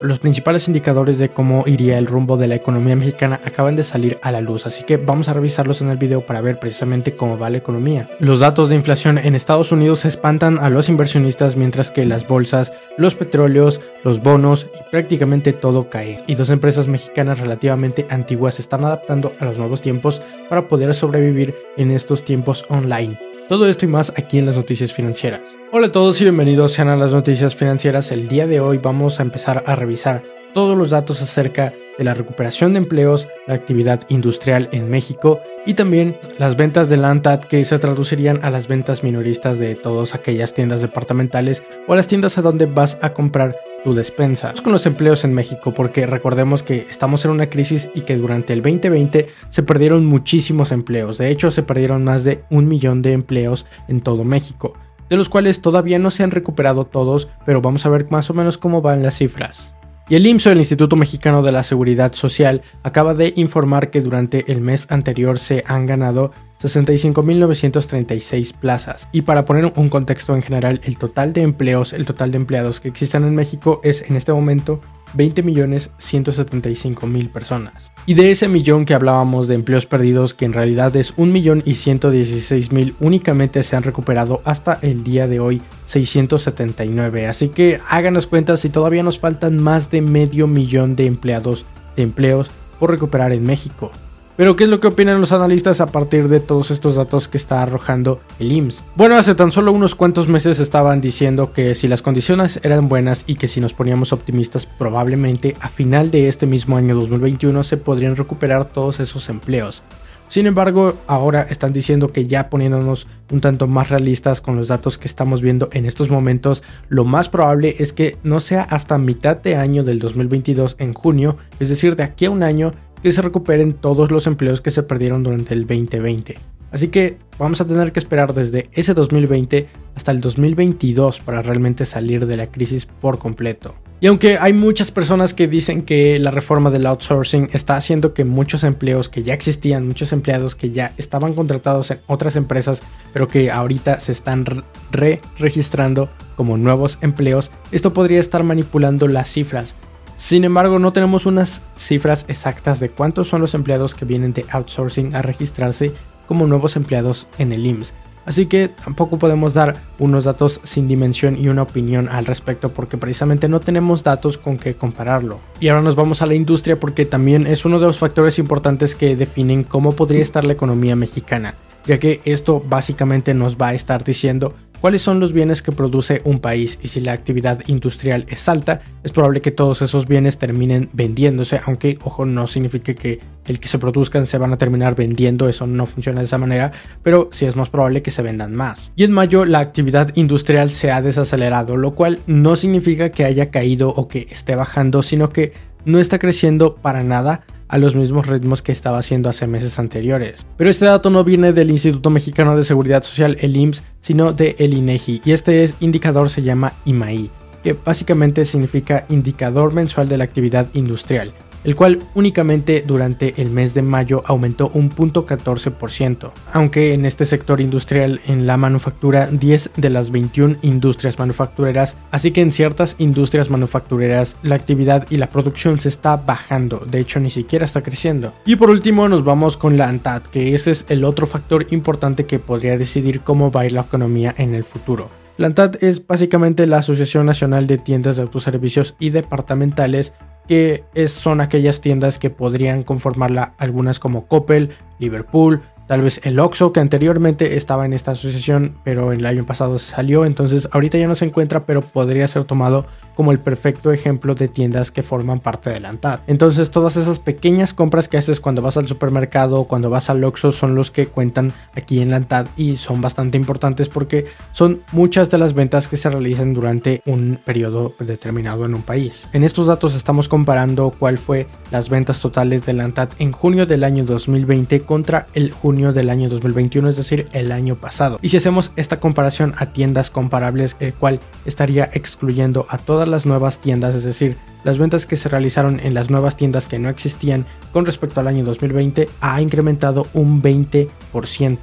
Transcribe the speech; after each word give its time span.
Los 0.00 0.18
principales 0.18 0.66
indicadores 0.66 1.18
de 1.18 1.28
cómo 1.28 1.62
iría 1.66 1.98
el 1.98 2.06
rumbo 2.06 2.36
de 2.36 2.48
la 2.48 2.56
economía 2.56 2.96
mexicana 2.96 3.40
acaban 3.44 3.76
de 3.76 3.84
salir 3.84 4.18
a 4.22 4.32
la 4.32 4.40
luz, 4.40 4.66
así 4.66 4.82
que 4.82 4.96
vamos 4.96 5.28
a 5.28 5.34
revisarlos 5.34 5.80
en 5.82 5.88
el 5.88 5.96
video 5.96 6.20
para 6.20 6.40
ver 6.40 6.58
precisamente 6.58 7.14
cómo 7.14 7.38
va 7.38 7.48
la 7.48 7.58
economía. 7.58 8.10
Los 8.18 8.40
datos 8.40 8.68
de 8.68 8.74
inflación 8.74 9.18
en 9.18 9.36
Estados 9.36 9.70
Unidos 9.70 10.04
espantan 10.04 10.58
a 10.58 10.68
los 10.68 10.88
inversionistas 10.88 11.54
mientras 11.54 11.92
que 11.92 12.04
las 12.06 12.26
bolsas, 12.26 12.72
los 12.98 13.14
petróleos, 13.14 13.80
los 14.02 14.20
bonos 14.20 14.66
y 14.74 14.90
prácticamente 14.90 15.52
todo 15.52 15.88
cae. 15.88 16.18
Y 16.26 16.34
dos 16.34 16.50
empresas 16.50 16.88
mexicanas 16.88 17.38
relativamente 17.38 18.06
antiguas 18.10 18.56
se 18.56 18.62
están 18.62 18.84
adaptando 18.84 19.32
a 19.38 19.44
los 19.44 19.58
nuevos 19.58 19.80
tiempos 19.80 20.20
para 20.48 20.66
poder 20.66 20.92
sobrevivir 20.92 21.54
en 21.76 21.92
estos 21.92 22.24
tiempos 22.24 22.66
online. 22.68 23.16
Todo 23.48 23.68
esto 23.68 23.84
y 23.84 23.88
más 23.88 24.10
aquí 24.16 24.38
en 24.38 24.46
las 24.46 24.56
noticias 24.56 24.94
financieras. 24.94 25.42
Hola 25.70 25.88
a 25.88 25.92
todos 25.92 26.18
y 26.18 26.24
bienvenidos 26.24 26.72
sean 26.72 26.88
a 26.88 26.96
las 26.96 27.12
noticias 27.12 27.54
financieras. 27.54 28.10
El 28.10 28.26
día 28.26 28.46
de 28.46 28.60
hoy 28.60 28.78
vamos 28.78 29.20
a 29.20 29.22
empezar 29.22 29.62
a 29.66 29.74
revisar 29.74 30.22
todos 30.54 30.78
los 30.78 30.88
datos 30.88 31.20
acerca 31.20 31.74
de 31.98 32.04
la 32.04 32.14
recuperación 32.14 32.72
de 32.72 32.78
empleos, 32.78 33.28
la 33.46 33.52
actividad 33.52 34.00
industrial 34.08 34.70
en 34.72 34.88
México 34.88 35.40
y 35.66 35.74
también 35.74 36.16
las 36.38 36.56
ventas 36.56 36.88
de 36.88 36.96
la 36.96 37.14
que 37.48 37.66
se 37.66 37.78
traducirían 37.78 38.42
a 38.42 38.50
las 38.50 38.66
ventas 38.66 39.04
minoristas 39.04 39.58
de 39.58 39.74
todas 39.74 40.14
aquellas 40.14 40.54
tiendas 40.54 40.80
departamentales 40.80 41.62
o 41.86 41.94
las 41.94 42.06
tiendas 42.06 42.38
a 42.38 42.42
donde 42.42 42.64
vas 42.64 42.96
a 43.02 43.12
comprar 43.12 43.54
tu 43.84 43.94
despensa. 43.94 44.48
Vamos 44.48 44.62
con 44.62 44.72
los 44.72 44.86
empleos 44.86 45.24
en 45.24 45.34
México 45.34 45.72
porque 45.74 46.06
recordemos 46.06 46.62
que 46.62 46.86
estamos 46.90 47.24
en 47.24 47.30
una 47.30 47.50
crisis 47.50 47.90
y 47.94 48.00
que 48.00 48.16
durante 48.16 48.52
el 48.54 48.62
2020 48.62 49.28
se 49.50 49.62
perdieron 49.62 50.06
muchísimos 50.06 50.72
empleos. 50.72 51.18
De 51.18 51.28
hecho, 51.28 51.50
se 51.50 51.62
perdieron 51.62 52.02
más 52.02 52.24
de 52.24 52.42
un 52.50 52.66
millón 52.66 53.02
de 53.02 53.12
empleos 53.12 53.66
en 53.86 54.00
todo 54.00 54.24
México, 54.24 54.74
de 55.08 55.16
los 55.16 55.28
cuales 55.28 55.60
todavía 55.60 55.98
no 55.98 56.10
se 56.10 56.22
han 56.24 56.30
recuperado 56.30 56.86
todos, 56.86 57.28
pero 57.44 57.60
vamos 57.60 57.86
a 57.86 57.90
ver 57.90 58.10
más 58.10 58.30
o 58.30 58.34
menos 58.34 58.58
cómo 58.58 58.80
van 58.80 59.02
las 59.02 59.18
cifras. 59.18 59.74
Y 60.06 60.16
el 60.16 60.26
IMSS, 60.26 60.48
el 60.48 60.58
Instituto 60.58 60.96
Mexicano 60.96 61.42
de 61.42 61.50
la 61.50 61.64
Seguridad 61.64 62.12
Social, 62.12 62.60
acaba 62.82 63.14
de 63.14 63.32
informar 63.36 63.90
que 63.90 64.02
durante 64.02 64.52
el 64.52 64.60
mes 64.60 64.86
anterior 64.90 65.38
se 65.38 65.64
han 65.66 65.86
ganado 65.86 66.30
65.936 66.60 68.52
plazas. 68.52 69.08
Y 69.12 69.22
para 69.22 69.46
poner 69.46 69.72
un 69.76 69.88
contexto 69.88 70.34
en 70.34 70.42
general, 70.42 70.82
el 70.84 70.98
total 70.98 71.32
de 71.32 71.40
empleos, 71.40 71.94
el 71.94 72.04
total 72.04 72.32
de 72.32 72.36
empleados 72.36 72.80
que 72.80 72.88
existen 72.88 73.24
en 73.24 73.34
México 73.34 73.80
es 73.82 74.02
en 74.02 74.16
este 74.16 74.34
momento 74.34 74.82
20.175.000 75.16 77.30
personas. 77.30 77.92
Y 78.06 78.14
de 78.14 78.30
ese 78.30 78.48
millón 78.48 78.84
que 78.84 78.94
hablábamos 78.94 79.48
de 79.48 79.54
empleos 79.54 79.86
perdidos, 79.86 80.34
que 80.34 80.44
en 80.44 80.52
realidad 80.52 80.94
es 80.96 81.16
1.116.000, 81.16 82.94
únicamente 83.00 83.62
se 83.62 83.76
han 83.76 83.82
recuperado 83.82 84.42
hasta 84.44 84.78
el 84.82 85.04
día 85.04 85.26
de 85.26 85.40
hoy 85.40 85.62
679. 85.86 87.26
Así 87.26 87.48
que 87.48 87.80
háganos 87.88 88.26
cuenta 88.26 88.56
si 88.56 88.68
todavía 88.68 89.02
nos 89.02 89.18
faltan 89.18 89.56
más 89.56 89.90
de 89.90 90.02
medio 90.02 90.46
millón 90.46 90.96
de 90.96 91.06
empleados 91.06 91.64
de 91.96 92.02
empleos 92.02 92.50
por 92.78 92.90
recuperar 92.90 93.32
en 93.32 93.44
México. 93.44 93.90
Pero 94.36 94.56
¿qué 94.56 94.64
es 94.64 94.70
lo 94.70 94.80
que 94.80 94.88
opinan 94.88 95.20
los 95.20 95.30
analistas 95.30 95.80
a 95.80 95.86
partir 95.86 96.28
de 96.28 96.40
todos 96.40 96.72
estos 96.72 96.96
datos 96.96 97.28
que 97.28 97.36
está 97.36 97.62
arrojando 97.62 98.20
el 98.40 98.50
IMSS? 98.50 98.82
Bueno, 98.96 99.14
hace 99.16 99.36
tan 99.36 99.52
solo 99.52 99.70
unos 99.70 99.94
cuantos 99.94 100.26
meses 100.26 100.58
estaban 100.58 101.00
diciendo 101.00 101.52
que 101.52 101.76
si 101.76 101.86
las 101.86 102.02
condiciones 102.02 102.58
eran 102.64 102.88
buenas 102.88 103.22
y 103.28 103.36
que 103.36 103.46
si 103.46 103.60
nos 103.60 103.74
poníamos 103.74 104.12
optimistas 104.12 104.66
probablemente 104.66 105.54
a 105.60 105.68
final 105.68 106.10
de 106.10 106.26
este 106.28 106.46
mismo 106.46 106.76
año 106.76 106.96
2021 106.96 107.62
se 107.62 107.76
podrían 107.76 108.16
recuperar 108.16 108.64
todos 108.64 108.98
esos 108.98 109.28
empleos. 109.28 109.84
Sin 110.26 110.46
embargo, 110.48 110.96
ahora 111.06 111.42
están 111.42 111.72
diciendo 111.72 112.10
que 112.10 112.26
ya 112.26 112.50
poniéndonos 112.50 113.06
un 113.30 113.40
tanto 113.40 113.68
más 113.68 113.90
realistas 113.90 114.40
con 114.40 114.56
los 114.56 114.66
datos 114.66 114.98
que 114.98 115.06
estamos 115.06 115.42
viendo 115.42 115.68
en 115.70 115.86
estos 115.86 116.10
momentos, 116.10 116.64
lo 116.88 117.04
más 117.04 117.28
probable 117.28 117.76
es 117.78 117.92
que 117.92 118.16
no 118.24 118.40
sea 118.40 118.62
hasta 118.62 118.98
mitad 118.98 119.36
de 119.36 119.54
año 119.54 119.84
del 119.84 120.00
2022 120.00 120.74
en 120.80 120.92
junio, 120.92 121.36
es 121.60 121.68
decir, 121.68 121.94
de 121.94 122.02
aquí 122.02 122.24
a 122.24 122.30
un 122.30 122.42
año, 122.42 122.72
que 123.04 123.12
se 123.12 123.20
recuperen 123.20 123.74
todos 123.74 124.10
los 124.10 124.26
empleos 124.26 124.62
que 124.62 124.70
se 124.70 124.82
perdieron 124.82 125.22
durante 125.22 125.52
el 125.52 125.66
2020. 125.66 126.36
Así 126.72 126.88
que 126.88 127.18
vamos 127.38 127.60
a 127.60 127.66
tener 127.66 127.92
que 127.92 128.00
esperar 128.00 128.32
desde 128.32 128.70
ese 128.72 128.94
2020 128.94 129.68
hasta 129.94 130.10
el 130.10 130.22
2022 130.22 131.20
para 131.20 131.42
realmente 131.42 131.84
salir 131.84 132.24
de 132.24 132.38
la 132.38 132.46
crisis 132.46 132.86
por 132.86 133.18
completo. 133.18 133.74
Y 134.00 134.06
aunque 134.06 134.38
hay 134.38 134.54
muchas 134.54 134.90
personas 134.90 135.34
que 135.34 135.48
dicen 135.48 135.82
que 135.82 136.18
la 136.18 136.30
reforma 136.30 136.70
del 136.70 136.86
outsourcing 136.86 137.50
está 137.52 137.76
haciendo 137.76 138.14
que 138.14 138.24
muchos 138.24 138.64
empleos 138.64 139.10
que 139.10 139.22
ya 139.22 139.34
existían, 139.34 139.86
muchos 139.86 140.14
empleados 140.14 140.54
que 140.54 140.70
ya 140.70 140.92
estaban 140.96 141.34
contratados 141.34 141.90
en 141.90 142.00
otras 142.06 142.36
empresas, 142.36 142.82
pero 143.12 143.28
que 143.28 143.50
ahorita 143.50 144.00
se 144.00 144.12
están 144.12 144.46
re-registrando 144.92 146.08
como 146.36 146.56
nuevos 146.56 146.98
empleos, 147.02 147.50
esto 147.70 147.92
podría 147.92 148.20
estar 148.20 148.42
manipulando 148.44 149.08
las 149.08 149.28
cifras 149.28 149.76
sin 150.16 150.44
embargo, 150.44 150.78
no 150.78 150.92
tenemos 150.92 151.26
unas 151.26 151.60
cifras 151.76 152.24
exactas 152.28 152.80
de 152.80 152.88
cuántos 152.88 153.28
son 153.28 153.40
los 153.40 153.54
empleados 153.54 153.94
que 153.94 154.04
vienen 154.04 154.32
de 154.32 154.46
outsourcing 154.50 155.14
a 155.14 155.22
registrarse 155.22 155.92
como 156.26 156.46
nuevos 156.46 156.76
empleados 156.76 157.26
en 157.38 157.52
el 157.52 157.66
IMSS. 157.66 157.94
Así 158.26 158.46
que 158.46 158.68
tampoco 158.68 159.18
podemos 159.18 159.52
dar 159.52 159.76
unos 159.98 160.24
datos 160.24 160.60
sin 160.62 160.88
dimensión 160.88 161.36
y 161.36 161.48
una 161.48 161.62
opinión 161.62 162.08
al 162.08 162.24
respecto 162.24 162.70
porque 162.70 162.96
precisamente 162.96 163.48
no 163.48 163.60
tenemos 163.60 164.02
datos 164.02 164.38
con 164.38 164.56
que 164.56 164.74
compararlo. 164.74 165.40
Y 165.60 165.68
ahora 165.68 165.82
nos 165.82 165.96
vamos 165.96 166.22
a 166.22 166.26
la 166.26 166.34
industria 166.34 166.80
porque 166.80 167.04
también 167.04 167.46
es 167.46 167.64
uno 167.64 167.78
de 167.78 167.86
los 167.86 167.98
factores 167.98 168.38
importantes 168.38 168.94
que 168.94 169.16
definen 169.16 169.64
cómo 169.64 169.92
podría 169.92 170.22
estar 170.22 170.44
la 170.44 170.54
economía 170.54 170.96
mexicana, 170.96 171.54
ya 171.84 171.98
que 171.98 172.22
esto 172.24 172.62
básicamente 172.66 173.34
nos 173.34 173.56
va 173.58 173.68
a 173.68 173.74
estar 173.74 174.04
diciendo 174.04 174.54
cuáles 174.84 175.00
son 175.00 175.18
los 175.18 175.32
bienes 175.32 175.62
que 175.62 175.72
produce 175.72 176.20
un 176.26 176.40
país 176.40 176.78
y 176.82 176.88
si 176.88 177.00
la 177.00 177.12
actividad 177.12 177.58
industrial 177.68 178.26
es 178.28 178.50
alta, 178.50 178.82
es 179.02 179.12
probable 179.12 179.40
que 179.40 179.50
todos 179.50 179.80
esos 179.80 180.06
bienes 180.06 180.36
terminen 180.36 180.90
vendiéndose, 180.92 181.58
aunque, 181.64 181.98
ojo, 182.04 182.26
no 182.26 182.46
signifique 182.46 182.94
que 182.94 183.18
el 183.46 183.60
que 183.60 183.68
se 183.68 183.78
produzcan 183.78 184.26
se 184.26 184.36
van 184.36 184.52
a 184.52 184.58
terminar 184.58 184.94
vendiendo, 184.94 185.48
eso 185.48 185.66
no 185.66 185.86
funciona 185.86 186.20
de 186.20 186.26
esa 186.26 186.36
manera, 186.36 186.70
pero 187.02 187.30
sí 187.32 187.46
es 187.46 187.56
más 187.56 187.70
probable 187.70 188.02
que 188.02 188.10
se 188.10 188.20
vendan 188.20 188.54
más. 188.54 188.92
Y 188.94 189.04
en 189.04 189.12
mayo 189.12 189.46
la 189.46 189.60
actividad 189.60 190.14
industrial 190.16 190.68
se 190.68 190.90
ha 190.90 191.00
desacelerado, 191.00 191.78
lo 191.78 191.94
cual 191.94 192.18
no 192.26 192.54
significa 192.54 193.08
que 193.08 193.24
haya 193.24 193.50
caído 193.50 193.88
o 193.88 194.06
que 194.06 194.28
esté 194.30 194.54
bajando, 194.54 195.02
sino 195.02 195.30
que 195.30 195.54
no 195.84 195.98
está 195.98 196.18
creciendo 196.18 196.76
para 196.76 197.02
nada 197.02 197.44
a 197.68 197.78
los 197.78 197.96
mismos 197.96 198.26
ritmos 198.26 198.62
que 198.62 198.72
estaba 198.72 198.98
haciendo 198.98 199.28
hace 199.28 199.46
meses 199.46 199.78
anteriores. 199.78 200.46
Pero 200.56 200.70
este 200.70 200.84
dato 200.84 201.10
no 201.10 201.24
viene 201.24 201.52
del 201.52 201.70
Instituto 201.70 202.10
Mexicano 202.10 202.56
de 202.56 202.64
Seguridad 202.64 203.02
Social, 203.02 203.36
el 203.40 203.56
IMSS, 203.56 203.82
sino 204.00 204.32
de 204.32 204.56
el 204.58 204.74
INEGI, 204.74 205.22
y 205.24 205.32
este 205.32 205.70
indicador 205.80 206.30
se 206.30 206.42
llama 206.42 206.72
IMAI, 206.84 207.30
que 207.62 207.72
básicamente 207.72 208.44
significa 208.44 209.06
Indicador 209.08 209.72
Mensual 209.72 210.08
de 210.08 210.18
la 210.18 210.24
Actividad 210.24 210.68
Industrial 210.74 211.32
el 211.64 211.74
cual 211.74 212.00
únicamente 212.14 212.84
durante 212.86 213.40
el 213.42 213.50
mes 213.50 213.74
de 213.74 213.82
mayo 213.82 214.22
aumentó 214.26 214.70
un 214.74 214.90
punto 214.90 215.26
14%, 215.26 216.30
aunque 216.52 216.94
en 216.94 217.04
este 217.04 217.26
sector 217.26 217.60
industrial 217.60 218.20
en 218.26 218.46
la 218.46 218.56
manufactura 218.56 219.26
10 219.30 219.70
de 219.76 219.90
las 219.90 220.10
21 220.10 220.56
industrias 220.62 221.18
manufactureras, 221.18 221.96
así 222.10 222.30
que 222.30 222.42
en 222.42 222.52
ciertas 222.52 222.96
industrias 222.98 223.50
manufactureras 223.50 224.36
la 224.42 224.54
actividad 224.54 225.06
y 225.10 225.16
la 225.16 225.30
producción 225.30 225.80
se 225.80 225.88
está 225.88 226.16
bajando, 226.16 226.84
de 226.88 227.00
hecho 227.00 227.20
ni 227.20 227.30
siquiera 227.30 227.64
está 227.64 227.82
creciendo. 227.82 228.32
Y 228.44 228.56
por 228.56 228.70
último 228.70 229.08
nos 229.08 229.24
vamos 229.24 229.56
con 229.56 229.76
la 229.76 229.88
ANTAD, 229.88 230.22
que 230.22 230.54
ese 230.54 230.70
es 230.70 230.86
el 230.88 231.04
otro 231.04 231.26
factor 231.26 231.66
importante 231.70 232.26
que 232.26 232.38
podría 232.38 232.78
decidir 232.78 233.20
cómo 233.20 233.50
va 233.50 233.62
a 233.62 233.66
ir 233.66 233.72
la 233.72 233.82
economía 233.82 234.34
en 234.36 234.54
el 234.54 234.64
futuro. 234.64 235.08
La 235.36 235.48
ANTAD 235.48 235.82
es 235.82 236.06
básicamente 236.06 236.66
la 236.68 236.78
Asociación 236.78 237.26
Nacional 237.26 237.66
de 237.66 237.78
Tiendas 237.78 238.16
de 238.16 238.22
Autoservicios 238.22 238.94
y 239.00 239.10
Departamentales 239.10 240.12
que 240.48 240.84
son 241.08 241.40
aquellas 241.40 241.80
tiendas 241.80 242.18
que 242.18 242.30
podrían 242.30 242.82
conformarla 242.82 243.54
algunas 243.58 243.98
como 243.98 244.26
Coppel, 244.26 244.70
Liverpool, 244.98 245.62
tal 245.86 246.00
vez 246.00 246.20
el 246.24 246.38
Oxxo 246.38 246.72
que 246.72 246.80
anteriormente 246.80 247.56
estaba 247.56 247.84
en 247.84 247.92
esta 247.92 248.12
asociación 248.12 248.76
pero 248.84 249.12
el 249.12 249.26
año 249.26 249.44
pasado 249.44 249.78
salió. 249.78 250.24
Entonces 250.24 250.68
ahorita 250.72 250.98
ya 250.98 251.06
no 251.06 251.14
se 251.14 251.26
encuentra 251.26 251.66
pero 251.66 251.82
podría 251.82 252.28
ser 252.28 252.44
tomado 252.44 252.86
como 253.14 253.32
el 253.32 253.38
perfecto 253.38 253.92
ejemplo 253.92 254.34
de 254.34 254.48
tiendas 254.48 254.90
que 254.90 255.02
forman 255.02 255.40
parte 255.40 255.70
de 255.70 255.80
la 255.80 255.90
ANTAD. 255.90 256.20
Entonces 256.26 256.70
todas 256.70 256.96
esas 256.96 257.18
pequeñas 257.18 257.74
compras 257.74 258.08
que 258.08 258.18
haces 258.18 258.40
cuando 258.40 258.62
vas 258.62 258.76
al 258.76 258.88
supermercado 258.88 259.60
o 259.60 259.68
cuando 259.68 259.90
vas 259.90 260.10
al 260.10 260.24
Oxxo 260.24 260.52
son 260.52 260.74
los 260.74 260.90
que 260.90 261.06
cuentan 261.06 261.52
aquí 261.74 262.00
en 262.00 262.10
la 262.10 262.16
ANTAD 262.16 262.46
y 262.56 262.76
son 262.76 263.00
bastante 263.00 263.38
importantes 263.38 263.88
porque 263.88 264.26
son 264.52 264.82
muchas 264.92 265.30
de 265.30 265.38
las 265.38 265.54
ventas 265.54 265.88
que 265.88 265.96
se 265.96 266.10
realizan 266.10 266.54
durante 266.54 267.02
un 267.06 267.38
periodo 267.44 267.94
determinado 267.98 268.64
en 268.64 268.74
un 268.74 268.82
país. 268.82 269.28
En 269.32 269.44
estos 269.44 269.66
datos 269.66 269.94
estamos 269.94 270.28
comparando 270.28 270.94
cuál 270.98 271.18
fue 271.18 271.46
las 271.70 271.88
ventas 271.88 272.20
totales 272.20 272.64
de 272.66 272.72
la 272.72 272.84
ANTAD 272.84 273.10
en 273.18 273.32
junio 273.32 273.66
del 273.66 273.84
año 273.84 274.04
2020 274.04 274.80
contra 274.80 275.26
el 275.34 275.50
junio 275.50 275.92
del 275.92 276.10
año 276.10 276.28
2021, 276.28 276.88
es 276.88 276.96
decir, 276.96 277.26
el 277.32 277.52
año 277.52 277.76
pasado. 277.76 278.18
Y 278.22 278.28
si 278.28 278.36
hacemos 278.36 278.72
esta 278.76 279.00
comparación 279.00 279.54
a 279.58 279.66
tiendas 279.66 280.10
comparables, 280.10 280.76
el 280.80 280.94
cual 280.94 281.20
estaría 281.44 281.88
excluyendo 281.92 282.66
a 282.68 282.78
todas 282.78 283.03
las 283.08 283.26
nuevas 283.26 283.58
tiendas, 283.58 283.94
es 283.94 284.04
decir, 284.04 284.36
las 284.64 284.78
ventas 284.78 285.06
que 285.06 285.16
se 285.16 285.28
realizaron 285.28 285.80
en 285.80 285.94
las 285.94 286.10
nuevas 286.10 286.36
tiendas 286.36 286.66
que 286.66 286.78
no 286.78 286.88
existían 286.88 287.46
con 287.72 287.86
respecto 287.86 288.20
al 288.20 288.28
año 288.28 288.44
2020 288.44 289.08
ha 289.20 289.40
incrementado 289.40 290.06
un 290.14 290.42
20%, 290.42 291.58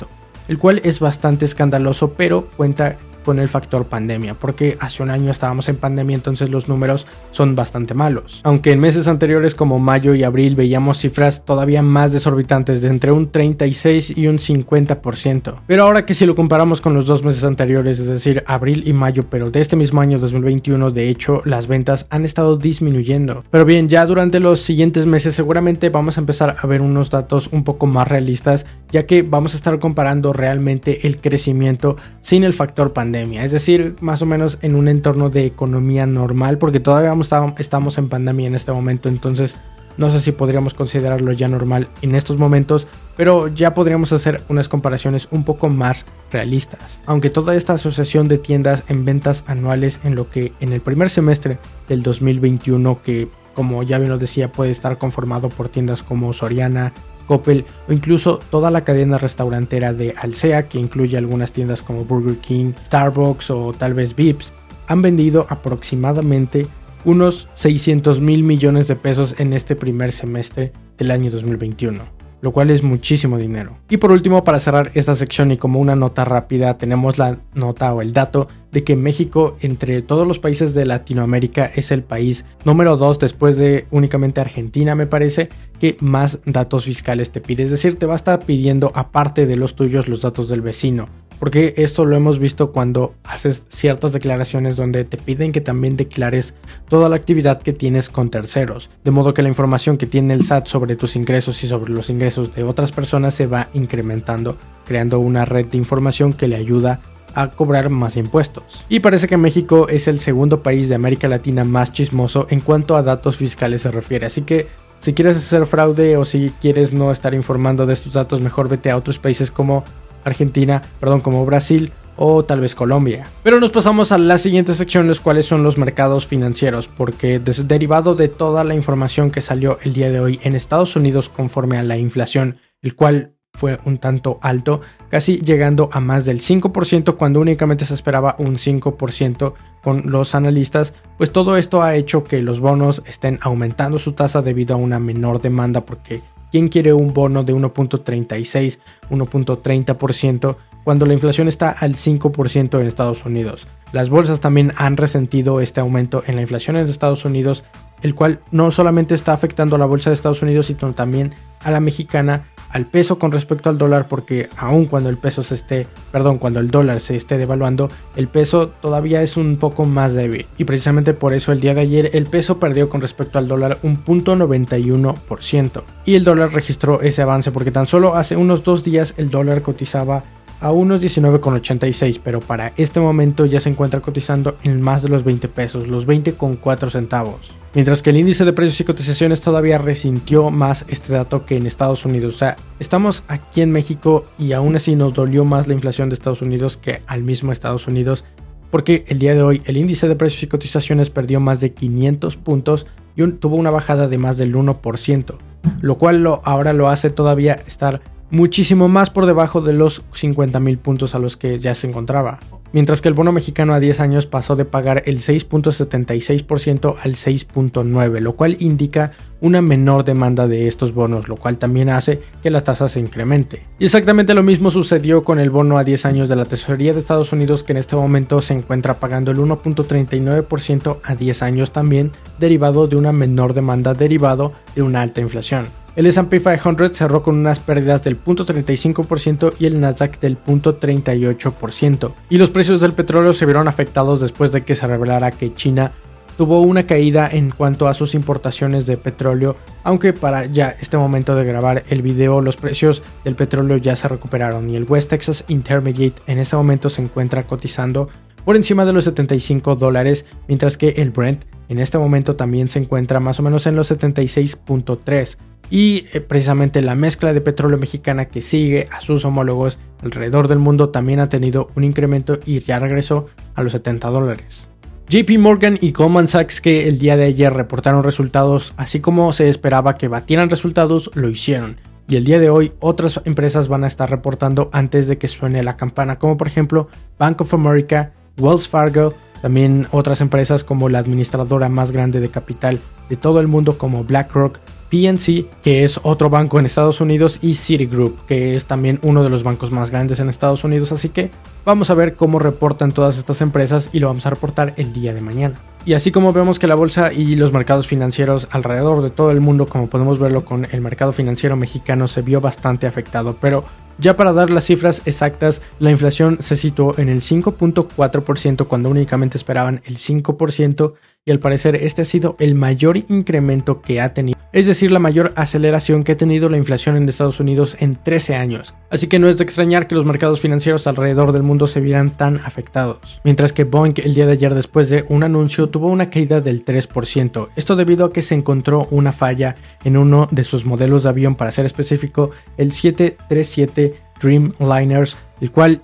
el 0.48 0.58
cual 0.58 0.82
es 0.84 1.00
bastante 1.00 1.46
escandaloso, 1.46 2.14
pero 2.14 2.48
cuenta 2.58 2.98
con 3.24 3.40
el 3.40 3.48
factor 3.48 3.86
pandemia, 3.86 4.34
porque 4.34 4.78
hace 4.80 5.04
un 5.04 5.10
año 5.10 5.32
estábamos 5.32 5.70
en 5.70 5.78
pandemia, 5.78 6.16
entonces 6.16 6.50
los 6.50 6.68
números 6.68 7.06
son 7.32 7.56
bastante 7.56 7.94
malos. 7.94 8.42
Aunque 8.44 8.72
en 8.72 8.80
meses 8.80 9.08
anteriores 9.08 9.56
como 9.56 9.80
mayo 9.80 10.16
y 10.16 10.24
abril 10.24 10.56
veíamos 10.56 11.00
cifras 11.00 11.46
todavía 11.46 11.82
más 11.82 12.12
desorbitantes 12.12 12.82
de 12.82 12.90
entre 12.90 13.12
un 13.12 13.32
36 13.32 14.18
y 14.18 14.28
un 14.28 14.38
50%. 14.38 15.56
Pero 15.68 15.84
ahora 15.84 16.06
que 16.06 16.14
si 16.14 16.26
lo 16.26 16.36
comparamos 16.36 16.82
con 16.82 16.94
los 16.94 17.06
dos 17.06 17.24
meses 17.24 17.44
anteriores, 17.44 18.00
es 18.00 18.08
decir, 18.08 18.44
abril 18.48 18.84
y 18.88 18.94
mayo, 18.94 19.26
pero 19.30 19.52
de 19.52 19.62
este 19.62 19.76
mismo 19.76 20.02
año 20.02 20.20
2021, 20.20 20.92
de 20.92 21.10
hecho, 21.10 21.42
las 21.46 21.68
ventas 21.68 22.08
han 22.10 22.26
estado 22.26 22.58
disminuyendo. 22.58 23.44
Pero 23.52 23.66
bien, 23.66 23.88
ya 23.88 24.06
durante 24.06 24.40
los 24.40 24.62
siguientes 24.62 25.06
meses 25.06 25.36
seguramente 25.36 25.90
vamos 25.90 26.18
a 26.18 26.22
empezar 26.22 26.56
a 26.62 26.68
ver 26.68 26.82
unos 26.82 27.10
datos 27.10 27.50
un 27.52 27.64
poco 27.64 27.86
más 27.86 28.08
realistas, 28.08 28.66
ya 28.92 29.06
que 29.06 29.22
vamos 29.22 29.54
a 29.54 29.58
estar 29.58 29.80
comparando 29.80 30.34
realmente 30.34 31.08
el 31.08 31.20
crecimiento 31.20 31.98
sin 32.22 32.44
el 32.44 32.54
factor 32.54 32.94
pandemia 32.94 33.11
es 33.16 33.52
decir, 33.52 33.96
más 34.00 34.22
o 34.22 34.26
menos 34.26 34.58
en 34.62 34.76
un 34.76 34.88
entorno 34.88 35.30
de 35.30 35.46
economía 35.46 36.06
normal, 36.06 36.58
porque 36.58 36.80
todavía 36.80 37.16
estamos 37.58 37.98
en 37.98 38.10
pandemia 38.10 38.48
en 38.48 38.56
este 38.56 38.72
momento, 38.72 39.10
entonces 39.10 39.56
no 39.98 40.10
sé 40.10 40.20
si 40.20 40.32
podríamos 40.32 40.74
considerarlo 40.74 41.32
ya 41.34 41.48
normal 41.48 41.88
en 42.02 42.16
estos 42.16 42.38
momentos, 42.38 42.88
pero 43.18 43.48
ya 43.50 43.74
podríamos 43.74 44.14
hacer 44.14 44.42
unas 44.50 44.70
comparaciones 44.70 45.28
un 45.32 45.44
poco 45.44 45.70
más 45.70 46.06
realistas. 46.32 47.02
Aunque 47.06 47.30
toda 47.30 47.56
esta 47.56 47.74
asociación 47.74 48.28
de 48.28 48.38
tiendas 48.38 48.84
en 48.88 49.06
ventas 49.06 49.44
anuales 49.48 50.00
en 50.04 50.16
lo 50.16 50.30
que 50.30 50.54
en 50.60 50.74
el 50.74 50.82
primer 50.82 51.10
semestre 51.10 51.58
del 51.88 52.04
2021, 52.04 53.02
que 53.04 53.28
como 53.54 53.84
ya 53.84 53.98
bien 53.98 54.10
lo 54.10 54.18
decía, 54.18 54.52
puede 54.52 54.72
estar 54.72 54.98
conformado 54.98 55.50
por 55.50 55.68
tiendas 55.68 56.04
como 56.04 56.32
Soriana, 56.32 56.94
Coppel 57.28 57.66
o 57.88 57.94
incluso 57.94 58.40
toda 58.50 58.72
la 58.72 58.84
cadena 58.84 59.18
restaurantera 59.18 59.94
de 59.94 60.14
Alsea, 60.18 60.68
que 60.68 60.80
incluye 60.80 61.18
algunas 61.18 61.52
tiendas 61.52 61.82
como 61.82 62.06
Burger 62.06 62.38
King, 62.38 62.74
Starbucks 62.86 63.50
o 63.52 63.74
tal 63.78 63.94
vez 63.94 64.16
Vips, 64.16 64.54
han 64.88 65.02
vendido 65.02 65.46
aproximadamente 65.50 66.68
unos 67.06 67.48
600 67.54 68.20
mil 68.20 68.44
millones 68.44 68.88
de 68.88 68.96
pesos 68.96 69.36
en 69.40 69.54
este 69.54 69.76
primer 69.76 70.12
semestre 70.12 70.74
del 70.98 71.12
año 71.12 71.32
2021 71.32 72.21
lo 72.42 72.52
cual 72.52 72.70
es 72.70 72.84
muchísimo 72.84 73.38
dinero. 73.38 73.78
Y 73.90 73.98
por 73.98 74.12
último, 74.12 74.44
para 74.44 74.60
cerrar 74.60 74.92
esta 74.94 75.16
sección 75.16 75.52
y 75.52 75.58
como 75.58 75.80
una 75.80 75.96
nota 75.96 76.26
rápida, 76.26 76.78
tenemos 76.78 77.18
la 77.18 77.40
nota 77.54 77.94
o 77.94 78.02
el 78.02 78.14
dato 78.14 78.48
de 78.72 78.84
que 78.84 78.96
México 78.96 79.58
entre 79.62 80.02
todos 80.02 80.28
los 80.28 80.40
países 80.40 80.74
de 80.74 80.86
Latinoamérica 80.86 81.72
es 81.76 81.92
el 81.92 82.04
país 82.04 82.46
número 82.64 82.96
2 82.96 83.20
después 83.20 83.58
de 83.58 83.86
únicamente 83.92 84.40
Argentina 84.40 84.96
me 84.96 85.08
parece 85.08 85.50
que 85.80 85.98
más 86.00 86.40
datos 86.46 86.86
fiscales 86.86 87.32
te 87.32 87.42
pide. 87.42 87.64
Es 87.64 87.72
decir, 87.72 87.96
te 87.96 88.06
va 88.06 88.14
a 88.14 88.16
estar 88.16 88.40
pidiendo 88.40 88.92
aparte 88.96 89.46
de 89.46 89.58
los 89.58 89.76
tuyos 89.76 90.08
los 90.08 90.22
datos 90.22 90.48
del 90.48 90.62
vecino 90.62 91.10
porque 91.42 91.74
esto 91.78 92.06
lo 92.06 92.16
hemos 92.16 92.38
visto 92.38 92.72
cuando 92.72 93.16
haces 93.24 93.64
ciertas 93.68 94.14
declaraciones 94.14 94.76
donde 94.76 95.06
te 95.06 95.18
piden 95.18 95.52
que 95.52 95.60
también 95.60 95.98
declares 95.98 96.54
toda 96.88 97.10
la 97.10 97.16
actividad 97.16 97.64
que 97.64 97.74
tienes 97.74 98.10
con 98.10 98.30
terceros, 98.30 98.92
de 99.04 99.10
modo 99.10 99.34
que 99.34 99.42
la 99.42 99.50
información 99.50 99.98
que 99.98 100.06
tiene 100.06 100.36
el 100.36 100.46
SAT 100.46 100.68
sobre 100.68 100.96
tus 100.96 101.16
ingresos 101.16 101.64
y 101.64 101.68
sobre 101.68 101.94
los 101.94 102.12
ingresos 102.12 102.54
de 102.54 102.64
otras 102.64 102.92
personas 102.92 103.34
se 103.34 103.48
va 103.48 103.70
incrementando, 103.74 104.56
creando 104.86 105.20
una 105.20 105.44
red 105.44 105.66
de 105.66 105.78
información 105.78 106.34
que 106.34 106.48
le 106.48 106.58
ayuda 106.58 107.00
a 107.34 107.48
cobrar 107.48 107.90
más 107.90 108.18
impuestos. 108.18 108.86
Y 108.88 109.00
parece 109.00 109.28
que 109.28 109.38
México 109.38 109.88
es 109.90 110.08
el 110.08 110.20
segundo 110.20 110.62
país 110.62 110.90
de 110.90 110.96
América 110.96 111.28
Latina 111.28 111.64
más 111.64 111.92
chismoso 111.92 112.46
en 112.52 112.60
cuanto 112.60 112.96
a 112.96 113.02
datos 113.02 113.38
fiscales 113.38 113.82
se 113.82 113.90
refiere, 113.90 114.28
así 114.28 114.44
que 114.44 114.68
si 115.02 115.14
quieres 115.14 115.38
hacer 115.38 115.66
fraude 115.66 116.16
o 116.18 116.26
si 116.26 116.54
quieres 116.62 116.94
no 116.94 117.12
estar 117.12 117.34
informando 117.34 117.88
de 117.88 117.94
estos 117.94 118.14
datos, 118.14 118.40
mejor 118.40 118.70
vete 118.70 118.92
a 118.92 118.98
otros 118.98 119.18
países 119.18 119.50
como 119.50 119.84
Argentina, 120.24 120.82
perdón, 121.00 121.22
como 121.22 121.46
Brasil 121.46 121.92
o 122.18 122.44
tal 122.44 122.60
vez 122.60 122.76
Colombia. 122.76 123.26
Pero 123.44 123.60
nos 123.60 123.72
pasamos 123.72 124.12
a 124.12 124.18
la 124.18 124.38
siguiente 124.38 124.76
sección, 124.76 125.08
los 125.08 125.20
cuales 125.20 125.46
son 125.46 125.64
los 125.64 125.78
mercados 125.78 126.28
financieros, 126.28 126.88
porque 126.88 127.40
derivado 127.40 128.16
de 128.16 128.28
toda 128.28 128.64
la 128.64 128.76
información 128.76 129.32
que 129.32 129.42
salió 129.42 129.80
el 129.84 129.94
día 129.94 130.12
de 130.12 130.20
hoy 130.20 130.40
en 130.44 130.56
Estados 130.56 130.96
Unidos 130.96 131.30
conforme 131.30 131.78
a 131.78 131.84
la 131.84 131.98
inflación, 131.98 132.58
el 132.82 132.96
cual 132.96 133.34
fue 133.54 133.80
un 133.86 133.98
tanto 133.98 134.40
alto, 134.42 134.82
casi 135.10 135.40
llegando 135.40 135.90
a 135.92 136.00
más 136.00 136.24
del 136.24 136.42
5% 136.42 137.18
cuando 137.18 137.40
únicamente 137.40 137.86
se 137.86 137.94
esperaba 137.94 138.36
un 138.40 138.56
5% 138.56 139.54
con 139.84 140.04
los 140.06 140.36
analistas, 140.36 140.94
pues 141.18 141.32
todo 141.32 141.58
esto 141.58 141.82
ha 141.82 141.96
hecho 141.96 142.24
que 142.24 142.42
los 142.42 142.60
bonos 142.60 143.02
estén 143.06 143.40
aumentando 143.42 144.00
su 144.00 144.14
tasa 144.14 144.42
debido 144.42 144.76
a 144.76 144.78
una 144.78 145.00
menor 145.00 145.42
demanda 145.42 145.82
porque 145.82 146.22
¿Quién 146.52 146.68
quiere 146.68 146.92
un 146.92 147.14
bono 147.14 147.44
de 147.44 147.56
1.36, 147.56 148.80
1.30% 149.10 150.58
cuando 150.84 151.06
la 151.06 151.14
inflación 151.14 151.48
está 151.48 151.70
al 151.70 151.96
5% 151.96 152.80
en 152.80 152.88
Estados 152.88 153.26
Unidos? 153.26 153.68
Las 153.94 154.10
bolsas 154.10 154.42
también 154.42 154.74
han 154.76 154.98
resentido 154.98 155.62
este 155.62 155.80
aumento 155.80 156.24
en 156.28 156.36
la 156.36 156.42
inflación 156.42 156.76
en 156.76 156.88
Estados 156.88 157.24
Unidos, 157.24 157.64
el 158.02 158.16
cual 158.16 158.40
no 158.52 158.72
solamente 158.72 159.16
está 159.16 159.34
afectando 159.34 159.76
a 159.76 159.80
la 159.80 159.86
bolsa 159.86 160.10
de 160.10 160.16
Estados 160.16 160.42
Unidos, 160.42 160.66
sino 160.66 160.94
también 160.94 161.34
a 161.64 161.72
la 161.72 161.80
mexicana 161.80 162.46
al 162.72 162.86
peso 162.86 163.20
con 163.20 163.32
respecto 163.32 163.70
al 163.70 163.78
dólar 163.78 164.08
porque 164.08 164.50
aun 164.58 164.86
cuando 164.86 165.10
el 165.10 165.18
peso 165.18 165.44
se 165.44 165.56
esté, 165.56 165.88
perdón, 166.12 166.38
cuando 166.38 166.60
el 166.60 166.72
dólar 166.72 167.00
se 167.00 167.16
esté 167.16 167.38
devaluando, 167.38 167.90
el 168.16 168.28
peso 168.28 168.70
todavía 168.70 169.22
es 169.22 169.38
un 169.38 169.58
poco 169.58 169.86
más 169.86 170.14
débil. 170.14 170.46
Y 170.58 170.64
precisamente 170.64 171.14
por 171.14 171.34
eso 171.34 171.52
el 171.52 171.60
día 171.60 171.74
de 171.74 171.82
ayer 171.82 172.10
el 172.14 172.26
peso 172.26 172.60
perdió 172.60 172.90
con 172.90 173.02
respecto 173.02 173.40
al 173.40 173.48
dólar 173.48 173.78
un 173.84 173.98
punto 173.98 174.36
91% 174.36 175.84
y 176.06 176.16
el 176.16 176.24
dólar 176.24 176.54
registró 176.54 177.02
ese 177.02 177.22
avance 177.22 177.52
porque 177.52 177.72
tan 177.72 177.88
solo 177.88 178.16
hace 178.16 178.36
unos 178.36 178.64
dos 178.64 178.84
días 178.84 179.14
el 179.18 179.30
dólar 179.30 179.62
cotizaba 179.62 180.24
a 180.62 180.72
unos 180.72 181.02
19,86, 181.02 182.22
pero 182.24 182.40
para 182.40 182.72
este 182.78 183.00
momento 183.00 183.46
ya 183.46 183.60
se 183.60 183.70
encuentra 183.70 184.00
cotizando 184.00 184.56
en 184.64 184.80
más 184.82 185.02
de 185.02 185.10
los 185.10 185.24
20 185.24 185.48
pesos, 185.48 185.88
los 185.88 186.08
20,4 186.08 186.90
centavos. 186.90 187.54
Mientras 187.74 188.02
que 188.02 188.12
el 188.12 188.18
índice 188.18 188.46
de 188.46 188.54
precios 188.54 188.80
y 188.80 188.84
cotizaciones 188.84 189.42
todavía 189.42 189.78
resintió 189.78 190.52
más 190.52 190.86
este 190.88 191.14
dato 191.14 191.46
que 191.46 191.58
en 191.58 191.66
Estados 191.66 192.06
Unidos. 192.06 192.36
O 192.36 192.38
sea, 192.38 192.58
estamos 192.80 193.24
aquí 193.28 193.62
en 193.62 193.72
México 193.72 194.26
y 194.38 194.52
aún 194.52 194.76
así 194.76 194.96
nos 194.96 195.14
dolió 195.14 195.46
más 195.46 195.68
la 195.68 195.74
inflación 195.74 196.10
de 196.10 196.16
Estados 196.16 196.42
Unidos 196.42 196.78
que 196.78 197.02
al 197.08 197.24
mismo 197.24 197.52
Estados 197.52 197.88
Unidos. 197.88 198.26
Porque 198.70 199.06
el 199.08 199.20
día 199.20 199.36
de 199.36 199.42
hoy 199.42 199.62
el 199.66 199.78
índice 199.78 200.08
de 200.08 200.16
precios 200.16 200.44
y 200.44 200.48
cotizaciones 200.48 201.10
perdió 201.10 201.40
más 201.40 201.60
de 201.60 201.74
500 201.74 202.38
puntos 202.38 202.88
y 203.16 203.28
tuvo 203.34 203.56
una 203.56 203.70
bajada 203.70 204.08
de 204.08 204.18
más 204.18 204.38
del 204.38 204.56
1%, 204.56 205.36
lo 205.82 205.98
cual 205.98 206.24
lo, 206.24 206.42
ahora 206.46 206.74
lo 206.74 206.90
hace 206.90 207.10
todavía 207.10 207.54
estar 207.68 208.02
muchísimo 208.32 208.88
más 208.88 209.10
por 209.10 209.26
debajo 209.26 209.62
de 209.62 209.74
los 209.74 210.04
50 210.14 210.60
mil 210.60 210.78
puntos 210.78 211.14
a 211.14 211.20
los 211.20 211.38
que 211.38 211.60
ya 211.60 211.76
se 211.76 211.88
encontraba. 211.88 212.40
Mientras 212.74 213.02
que 213.02 213.10
el 213.10 213.14
bono 213.14 213.34
mexicano 213.34 213.74
a 213.74 213.82
10 213.82 214.00
años 214.00 214.26
pasó 214.26 214.56
de 214.56 214.64
pagar 214.64 215.04
el 215.06 215.20
6.76% 215.20 216.96
al 217.02 217.16
6.9%, 217.16 218.20
lo 218.20 218.34
cual 218.34 218.56
indica 218.60 219.12
una 219.42 219.62
menor 219.62 220.06
demanda 220.06 220.48
de 220.48 220.68
estos 220.68 220.94
bonos, 220.94 221.28
lo 221.28 221.36
cual 221.36 221.58
también 221.58 221.90
hace 221.90 222.22
que 222.42 222.50
la 222.50 222.64
tasa 222.64 222.88
se 222.88 223.02
incremente. 223.02 223.64
Y 223.78 223.86
exactamente 223.86 224.34
lo 224.34 224.44
mismo 224.44 224.72
sucedió 224.72 225.24
con 225.24 225.40
el 225.40 225.50
bono 225.50 225.78
a 225.78 225.84
10 225.84 226.06
años 226.06 226.30
de 226.30 226.38
la 226.38 226.46
Tesorería 226.46 226.94
de 226.94 227.00
Estados 227.00 227.34
Unidos, 227.34 227.64
que 227.64 227.74
en 227.74 227.78
este 227.78 227.98
momento 227.98 228.40
se 228.40 228.54
encuentra 228.54 228.94
pagando 228.94 229.32
el 229.32 229.40
1.39% 229.40 230.98
a 231.04 231.16
10 231.16 231.44
años 231.44 231.72
también, 231.72 232.12
derivado 232.40 232.88
de 232.88 232.96
una 232.96 233.12
menor 233.12 233.54
demanda 233.54 233.94
derivado 233.94 234.54
de 234.76 234.84
una 234.84 235.02
alta 235.02 235.20
inflación. 235.20 235.81
El 235.96 236.06
S&P 236.06 236.40
500 236.40 236.96
cerró 236.96 237.22
con 237.22 237.36
unas 237.36 237.60
pérdidas 237.60 238.02
del 238.04 238.22
0.35% 238.22 239.54
y 239.60 239.66
el 239.66 239.82
Nasdaq 239.82 240.20
del 240.22 240.38
0.38%. 240.38 242.14
Y 242.30 242.38
los 242.38 242.50
precios 242.50 242.80
del 242.80 242.94
petróleo 242.94 243.34
se 243.34 243.46
vieron 243.46 243.68
afectados 243.68 244.22
después 244.22 244.54
de 244.54 244.62
que 244.62 244.76
se 244.76 244.88
revelara 244.88 245.32
que 245.32 245.54
China 245.54 245.92
tuvo 246.38 246.62
una 246.62 246.88
caída 246.88 247.30
en 247.30 247.52
cuanto 247.52 247.90
a 247.90 247.94
sus 247.94 248.16
importaciones 248.16 248.86
de 248.86 248.96
petróleo, 248.96 249.58
aunque 249.84 250.14
para 250.14 250.46
ya 250.46 250.76
este 250.80 250.98
momento 250.98 251.36
de 251.36 251.44
grabar 251.44 251.84
el 251.90 252.02
video 252.02 252.42
los 252.42 252.56
precios 252.56 253.04
del 253.26 253.36
petróleo 253.36 253.78
ya 253.78 253.96
se 253.98 254.08
recuperaron 254.08 254.70
y 254.70 254.78
el 254.78 254.86
West 254.88 255.10
Texas 255.10 255.44
Intermediate 255.50 256.22
en 256.28 256.40
este 256.40 256.56
momento 256.56 256.90
se 256.90 257.02
encuentra 257.02 257.44
cotizando 257.44 258.08
por 258.46 258.56
encima 258.56 258.86
de 258.86 258.94
los 258.94 259.04
75 259.04 259.76
dólares, 259.76 260.26
mientras 260.48 260.78
que 260.78 260.90
el 260.98 261.12
Brent 261.12 261.44
en 261.72 261.80
este 261.80 261.98
momento 261.98 262.36
también 262.36 262.68
se 262.68 262.80
encuentra 262.80 263.22
más 263.22 263.40
o 263.40 263.44
menos 263.44 263.66
en 263.66 263.78
los 263.78 263.90
76.3 263.90 265.38
y 265.70 266.04
eh, 266.12 266.20
precisamente 266.20 266.82
la 266.82 266.96
mezcla 266.96 267.32
de 267.32 267.40
petróleo 267.40 267.78
mexicana 267.78 268.26
que 268.26 268.42
sigue 268.42 268.90
a 268.92 269.00
sus 269.00 269.24
homólogos 269.24 269.80
alrededor 270.04 270.50
del 270.50 270.60
mundo 270.60 270.90
también 270.90 271.22
ha 271.22 271.30
tenido 271.30 271.70
un 271.76 271.86
incremento 271.86 272.40
y 272.46 272.60
ya 272.60 272.78
regresó 272.78 273.28
a 273.56 273.64
los 273.64 273.72
70 273.72 274.10
dólares. 274.10 274.68
JP 275.08 275.40
Morgan 275.40 275.78
y 275.80 275.94
Goldman 275.94 276.28
Sachs 276.28 276.60
que 276.60 276.90
el 276.90 277.00
día 277.00 277.16
de 277.16 277.24
ayer 277.24 277.54
reportaron 277.54 278.04
resultados 278.04 278.74
así 278.76 279.00
como 279.00 279.32
se 279.32 279.48
esperaba 279.48 279.98
que 279.98 280.10
batieran 280.10 280.50
resultados 280.50 281.10
lo 281.14 281.30
hicieron 281.30 281.78
y 282.10 282.18
el 282.18 282.26
día 282.26 282.40
de 282.40 282.50
hoy 282.50 282.74
otras 282.82 283.22
empresas 283.24 283.70
van 283.70 283.86
a 283.86 283.88
estar 283.88 284.10
reportando 284.10 284.70
antes 284.74 285.08
de 285.08 285.18
que 285.18 285.30
suene 285.30 285.64
la 285.64 285.78
campana 285.78 286.20
como 286.20 286.36
por 286.36 286.48
ejemplo 286.48 286.90
Bank 287.18 287.40
of 287.40 287.54
America, 287.54 288.12
Wells 288.38 288.68
Fargo, 288.68 289.14
también 289.42 289.88
otras 289.92 290.22
empresas 290.22 290.64
como 290.64 290.90
la 290.90 291.00
administradora 291.00 291.70
más 291.70 291.92
grande 291.92 292.20
de 292.20 292.30
capital 292.30 292.80
de 293.10 293.18
todo 293.18 293.40
el 293.40 293.48
mundo 293.48 293.78
como 293.78 294.04
BlackRock, 294.04 294.60
PNC, 294.90 295.46
que 295.64 295.84
es 295.84 296.00
otro 296.04 296.30
banco 296.30 296.60
en 296.60 296.66
Estados 296.66 297.00
Unidos, 297.00 297.40
y 297.42 297.56
Citigroup, 297.56 298.26
que 298.26 298.56
es 298.56 298.66
también 298.66 299.00
uno 299.02 299.24
de 299.24 299.30
los 299.30 299.44
bancos 299.44 299.72
más 299.72 299.90
grandes 299.90 300.20
en 300.20 300.30
Estados 300.30 300.64
Unidos. 300.66 300.92
Así 300.92 301.10
que 301.10 301.32
vamos 301.66 301.90
a 301.90 301.94
ver 301.94 302.16
cómo 302.16 302.40
reportan 302.40 302.92
todas 302.92 303.18
estas 303.18 303.42
empresas 303.42 303.90
y 303.94 304.00
lo 304.00 304.08
vamos 304.08 304.26
a 304.26 304.30
reportar 304.30 304.74
el 304.78 304.92
día 304.92 305.14
de 305.14 305.22
mañana. 305.22 305.56
Y 305.84 305.94
así 305.94 306.12
como 306.12 306.32
vemos 306.32 306.60
que 306.60 306.68
la 306.68 306.76
bolsa 306.76 307.12
y 307.12 307.36
los 307.36 307.54
mercados 307.54 307.88
financieros 307.88 308.48
alrededor 308.52 309.02
de 309.02 309.10
todo 309.10 309.32
el 309.32 309.42
mundo, 309.42 309.66
como 309.66 309.88
podemos 309.88 310.20
verlo 310.20 310.46
con 310.46 310.68
el 310.72 310.82
mercado 310.82 311.12
financiero 311.12 311.56
mexicano, 311.56 312.08
se 312.08 312.22
vio 312.22 312.40
bastante 312.40 312.86
afectado, 312.86 313.36
pero 313.42 313.64
ya 313.98 314.16
para 314.16 314.34
dar 314.34 314.50
las 314.50 314.66
cifras 314.66 315.02
exactas, 315.06 315.62
la 315.80 315.92
inflación 315.92 316.38
se 316.42 316.56
situó 316.56 316.96
en 316.98 317.10
el 317.10 317.22
5.4% 317.22 318.68
cuando 318.68 318.90
únicamente 318.90 319.38
esperaban 319.38 319.82
el 319.86 319.98
5% 319.98 320.94
y 321.24 321.32
al 321.32 321.40
parecer 321.40 321.76
este 321.76 322.02
ha 322.02 322.06
sido 322.06 322.36
el 322.40 322.56
mayor 322.56 322.98
incremento 322.98 323.82
que 323.82 324.02
ha 324.02 324.14
tenido, 324.14 324.40
es 324.54 324.66
decir, 324.66 324.90
la 324.90 324.98
mayor 324.98 325.34
aceleración 325.36 326.04
que 326.04 326.14
ha 326.14 326.18
tenido 326.18 326.50
la 326.50 326.58
inflación 326.58 326.98
en 326.98 327.08
Estados 327.08 327.40
Unidos 327.40 327.78
en 327.80 327.96
13 327.96 328.36
años. 328.36 328.74
Así 328.90 329.06
que 329.06 329.20
no 329.20 329.30
es 329.30 329.38
de 329.38 329.44
extrañar 329.44 329.88
que 329.88 329.94
los 329.94 330.04
mercados 330.04 330.42
financieros 330.42 330.88
alrededor 330.88 331.32
del 331.32 331.44
mundo 331.44 331.68
se 331.68 331.80
vieran 331.80 332.10
tan 332.10 332.38
afectados. 332.38 333.22
Mientras 333.24 333.54
que 333.54 333.66
Boeing 333.66 333.94
el 334.04 334.16
día 334.16 334.26
de 334.26 334.34
ayer 334.34 334.56
después 334.56 334.90
de 334.90 335.06
un 335.10 335.24
anuncio 335.24 335.70
tuvo 335.70 335.88
una 335.88 336.10
caída 336.10 336.42
del 336.42 336.66
3%, 336.66 337.50
esto 337.56 337.76
debido 337.76 338.06
a 338.06 338.14
que 338.14 338.24
se 338.24 338.34
encontró 338.34 338.88
una 338.90 339.14
falla 339.14 339.56
en 339.84 339.98
uno 339.98 340.28
de 340.32 340.44
sus 340.44 340.66
modelos 340.66 341.04
de 341.04 341.10
avión, 341.10 341.36
para 341.36 341.52
ser 341.52 341.68
específico, 341.68 342.32
el 342.58 342.72
737 342.72 343.96
Dreamliners, 344.20 345.18
el 345.40 345.52
cual 345.52 345.82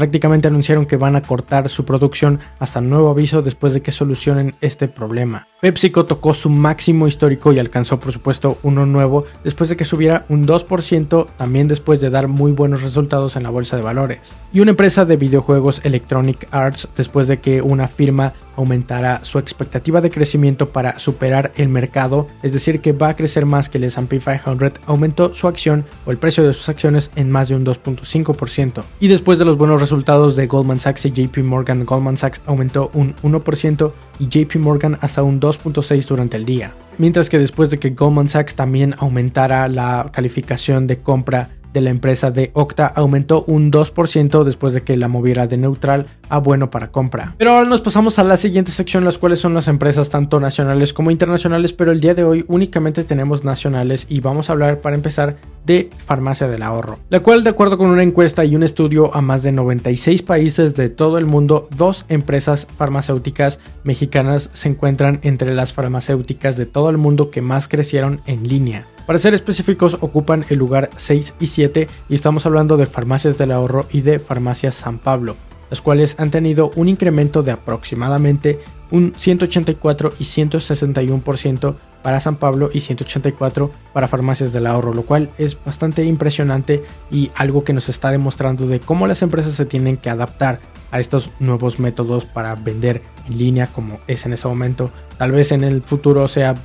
prácticamente 0.00 0.48
anunciaron 0.48 0.86
que 0.86 0.96
van 0.96 1.14
a 1.14 1.20
cortar 1.20 1.68
su 1.68 1.84
producción 1.84 2.40
hasta 2.58 2.80
nuevo 2.80 3.10
aviso 3.10 3.42
después 3.42 3.74
de 3.74 3.82
que 3.82 3.92
solucionen 3.92 4.54
este 4.62 4.88
problema. 4.88 5.46
PepsiCo 5.60 6.06
tocó 6.06 6.32
su 6.32 6.48
máximo 6.48 7.06
histórico 7.06 7.52
y 7.52 7.58
alcanzó 7.58 8.00
por 8.00 8.10
supuesto 8.10 8.56
uno 8.62 8.86
nuevo 8.86 9.26
después 9.44 9.68
de 9.68 9.76
que 9.76 9.84
subiera 9.84 10.24
un 10.30 10.46
2% 10.46 11.26
también 11.36 11.68
después 11.68 12.00
de 12.00 12.08
dar 12.08 12.28
muy 12.28 12.52
buenos 12.52 12.82
resultados 12.82 13.36
en 13.36 13.42
la 13.42 13.50
bolsa 13.50 13.76
de 13.76 13.82
valores. 13.82 14.32
Y 14.54 14.60
una 14.60 14.70
empresa 14.70 15.04
de 15.04 15.18
videojuegos 15.18 15.82
Electronic 15.84 16.48
Arts 16.50 16.88
después 16.96 17.28
de 17.28 17.40
que 17.40 17.60
una 17.60 17.86
firma 17.86 18.32
aumentará 18.60 19.24
su 19.24 19.38
expectativa 19.38 20.00
de 20.00 20.10
crecimiento 20.10 20.68
para 20.68 20.98
superar 20.98 21.52
el 21.56 21.68
mercado, 21.68 22.28
es 22.42 22.52
decir, 22.52 22.80
que 22.80 22.92
va 22.92 23.08
a 23.08 23.16
crecer 23.16 23.46
más 23.46 23.68
que 23.68 23.78
el 23.78 23.84
S&P 23.84 24.20
500, 24.20 24.72
aumentó 24.86 25.34
su 25.34 25.48
acción 25.48 25.84
o 26.04 26.10
el 26.10 26.18
precio 26.18 26.46
de 26.46 26.54
sus 26.54 26.68
acciones 26.68 27.10
en 27.16 27.30
más 27.30 27.48
de 27.48 27.56
un 27.56 27.64
2.5%. 27.64 28.82
Y 29.00 29.08
después 29.08 29.38
de 29.38 29.44
los 29.44 29.56
buenos 29.56 29.80
resultados 29.80 30.36
de 30.36 30.46
Goldman 30.46 30.80
Sachs 30.80 31.06
y 31.06 31.10
JP 31.10 31.38
Morgan, 31.38 31.84
Goldman 31.84 32.16
Sachs 32.16 32.42
aumentó 32.46 32.90
un 32.94 33.14
1% 33.22 33.92
y 34.18 34.28
JP 34.28 34.56
Morgan 34.56 34.98
hasta 35.00 35.22
un 35.22 35.40
2.6 35.40 36.06
durante 36.06 36.36
el 36.36 36.44
día. 36.44 36.72
Mientras 36.98 37.30
que 37.30 37.38
después 37.38 37.70
de 37.70 37.78
que 37.78 37.90
Goldman 37.90 38.28
Sachs 38.28 38.54
también 38.54 38.94
aumentara 38.98 39.68
la 39.68 40.10
calificación 40.12 40.86
de 40.86 40.96
compra 40.96 41.48
de 41.72 41.80
la 41.80 41.90
empresa 41.90 42.30
de 42.30 42.50
Octa 42.54 42.86
aumentó 42.86 43.44
un 43.46 43.70
2% 43.70 44.44
después 44.44 44.74
de 44.74 44.82
que 44.82 44.96
la 44.96 45.08
moviera 45.08 45.46
de 45.46 45.56
neutral 45.56 46.06
a 46.28 46.38
bueno 46.38 46.70
para 46.70 46.90
compra. 46.90 47.34
Pero 47.38 47.52
ahora 47.52 47.68
nos 47.68 47.80
pasamos 47.80 48.18
a 48.18 48.24
la 48.24 48.36
siguiente 48.36 48.72
sección, 48.72 49.04
las 49.04 49.18
cuales 49.18 49.40
son 49.40 49.54
las 49.54 49.68
empresas 49.68 50.08
tanto 50.08 50.40
nacionales 50.40 50.92
como 50.92 51.10
internacionales, 51.10 51.72
pero 51.72 51.92
el 51.92 52.00
día 52.00 52.14
de 52.14 52.24
hoy 52.24 52.44
únicamente 52.48 53.04
tenemos 53.04 53.44
nacionales 53.44 54.06
y 54.08 54.20
vamos 54.20 54.48
a 54.48 54.52
hablar 54.52 54.80
para 54.80 54.96
empezar 54.96 55.36
de 55.66 55.90
farmacia 56.06 56.48
del 56.48 56.62
ahorro, 56.62 56.98
la 57.10 57.20
cual 57.20 57.44
de 57.44 57.50
acuerdo 57.50 57.76
con 57.76 57.90
una 57.90 58.02
encuesta 58.02 58.44
y 58.44 58.56
un 58.56 58.62
estudio 58.62 59.14
a 59.14 59.20
más 59.20 59.42
de 59.42 59.52
96 59.52 60.22
países 60.22 60.74
de 60.74 60.88
todo 60.88 61.18
el 61.18 61.26
mundo, 61.26 61.68
dos 61.76 62.06
empresas 62.08 62.66
farmacéuticas 62.76 63.60
mexicanas 63.84 64.50
se 64.52 64.68
encuentran 64.68 65.20
entre 65.22 65.54
las 65.54 65.72
farmacéuticas 65.72 66.56
de 66.56 66.66
todo 66.66 66.90
el 66.90 66.96
mundo 66.96 67.30
que 67.30 67.42
más 67.42 67.68
crecieron 67.68 68.20
en 68.26 68.48
línea. 68.48 68.86
Para 69.06 69.18
ser 69.18 69.34
específicos, 69.34 69.98
ocupan 70.00 70.44
el 70.50 70.58
lugar 70.58 70.90
6 70.96 71.34
y 71.40 71.46
7 71.48 71.88
y 72.08 72.14
estamos 72.14 72.46
hablando 72.46 72.76
de 72.76 72.86
Farmacias 72.86 73.38
del 73.38 73.50
Ahorro 73.50 73.86
y 73.90 74.02
de 74.02 74.18
Farmacias 74.18 74.74
San 74.74 74.98
Pablo, 74.98 75.36
las 75.68 75.80
cuales 75.80 76.14
han 76.18 76.30
tenido 76.30 76.70
un 76.76 76.88
incremento 76.88 77.42
de 77.42 77.52
aproximadamente 77.52 78.60
un 78.90 79.14
184 79.16 80.12
y 80.18 80.24
161% 80.24 81.74
para 82.02 82.20
San 82.20 82.36
Pablo 82.36 82.70
y 82.72 82.80
184 82.80 83.70
para 83.92 84.08
Farmacias 84.08 84.52
del 84.52 84.66
Ahorro, 84.66 84.92
lo 84.92 85.02
cual 85.02 85.30
es 85.38 85.56
bastante 85.64 86.04
impresionante 86.04 86.84
y 87.10 87.30
algo 87.34 87.64
que 87.64 87.72
nos 87.72 87.88
está 87.88 88.10
demostrando 88.10 88.66
de 88.66 88.80
cómo 88.80 89.06
las 89.06 89.22
empresas 89.22 89.54
se 89.54 89.66
tienen 89.66 89.96
que 89.96 90.10
adaptar 90.10 90.60
a 90.92 90.98
estos 90.98 91.30
nuevos 91.38 91.78
métodos 91.78 92.24
para 92.24 92.54
vender 92.54 93.02
en 93.28 93.38
línea 93.38 93.68
como 93.68 94.00
es 94.06 94.26
en 94.26 94.32
ese 94.32 94.48
momento. 94.48 94.90
Tal 95.18 95.32
vez 95.32 95.52
en 95.52 95.62
el 95.62 95.82
futuro 95.82 96.26
sea 96.26 96.56